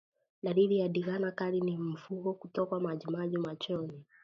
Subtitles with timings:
[0.43, 4.03] Dalili ya ndigana kali ni mfugo kutokwa majimaji machoni